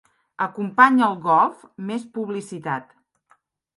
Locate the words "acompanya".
0.45-1.03